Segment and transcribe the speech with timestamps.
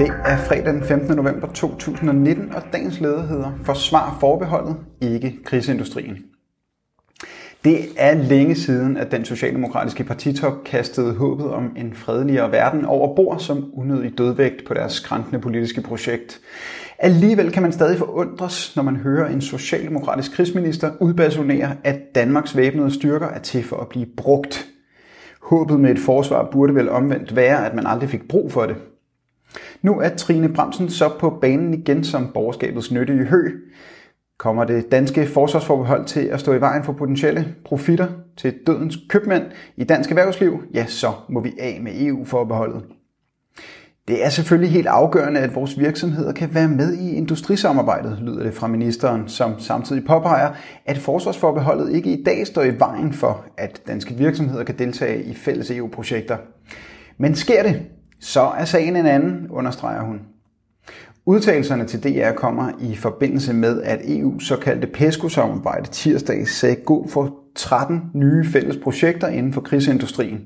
[0.00, 1.16] Det er fredag den 15.
[1.16, 6.18] november 2019, og dagens leder hedder Forsvar forbeholdet, ikke krigsindustrien.
[7.64, 13.16] Det er længe siden, at den socialdemokratiske partitop kastede håbet om en fredeligere verden over
[13.16, 16.40] bord som unødig dødvægt på deres skræntende politiske projekt.
[16.98, 22.94] Alligevel kan man stadig forundres, når man hører en socialdemokratisk krigsminister udbasonere, at Danmarks væbnede
[22.94, 24.66] styrker er til for at blive brugt.
[25.42, 28.76] Håbet med et forsvar burde vel omvendt være, at man aldrig fik brug for det.
[29.82, 33.50] Nu er Trine Bremsen så på banen igen som borgerskabets nyttige hø.
[34.38, 38.06] Kommer det danske forsvarsforbehold til at stå i vejen for potentielle profitter
[38.36, 39.42] til dødens købmænd
[39.76, 42.82] i dansk erhvervsliv, ja, så må vi af med EU-forbeholdet.
[44.08, 48.54] Det er selvfølgelig helt afgørende, at vores virksomheder kan være med i industrisamarbejdet, lyder det
[48.54, 50.50] fra ministeren, som samtidig påpeger,
[50.86, 55.34] at forsvarsforbeholdet ikke i dag står i vejen for, at danske virksomheder kan deltage i
[55.34, 56.36] fælles EU-projekter.
[57.18, 57.82] Men sker det,
[58.20, 60.20] så er sagen en anden, understreger hun.
[61.26, 67.36] Udtalelserne til DR kommer i forbindelse med, at EU's såkaldte PESCO-samarbejde tirsdag sagde god for
[67.56, 70.40] 13 nye fælles projekter inden for krigsindustrien.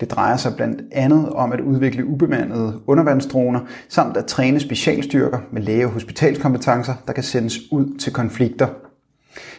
[0.00, 5.62] Det drejer sig blandt andet om at udvikle ubemandede undervandsdroner, samt at træne specialstyrker med
[5.62, 8.85] læge- og hospitalskompetencer, der kan sendes ud til konflikter.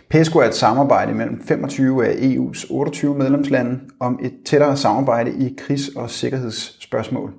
[0.10, 5.56] PESCO er et samarbejde mellem 25 af EU's 28 medlemslande om et tættere samarbejde i
[5.58, 7.34] krigs- og sikkerhedsspørgsmål.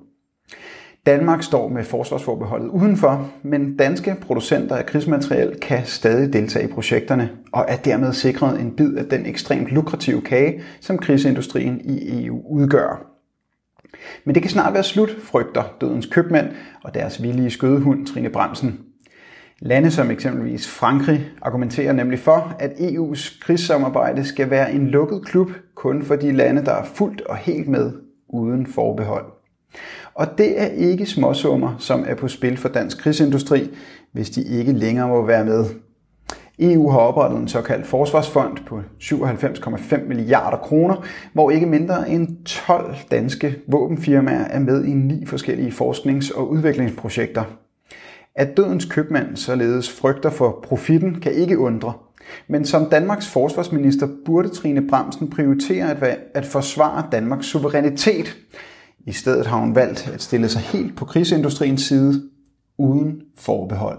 [1.07, 7.31] Danmark står med forsvarsforbeholdet udenfor, men danske producenter af krigsmateriel kan stadig deltage i projekterne
[7.53, 12.43] og er dermed sikret en bid af den ekstremt lukrative kage, som krigsindustrien i EU
[12.51, 13.07] udgør.
[14.25, 16.49] Men det kan snart være slut, frygter dødens købmand
[16.85, 18.88] og deres villige skødehund Trine Bremsen.
[19.61, 25.51] Lande som eksempelvis Frankrig argumenterer nemlig for, at EU's krigssamarbejde skal være en lukket klub
[25.75, 27.93] kun for de lande, der er fuldt og helt med
[28.29, 29.25] uden forbehold.
[30.15, 33.71] Og det er ikke småsummer, som er på spil for dansk krigsindustri,
[34.13, 35.65] hvis de ikke længere må være med.
[36.59, 42.97] EU har oprettet en såkaldt forsvarsfond på 97,5 milliarder kroner, hvor ikke mindre end 12
[43.11, 47.45] danske våbenfirmaer er med i ni forskellige forsknings- og udviklingsprojekter.
[48.39, 51.93] At dødens købmand således frygter for profitten kan ikke undre.
[52.49, 58.37] Men som Danmarks forsvarsminister burde Trine Bremsen prioritere at, at forsvare Danmarks suverænitet,
[59.07, 62.23] i stedet har hun valgt at stille sig helt på krigsindustriens side
[62.79, 63.99] uden forbehold.